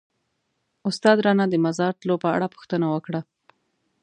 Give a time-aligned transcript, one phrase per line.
[0.89, 3.21] استاد رانه د مزار تلو په اړه پوښتنه وکړه.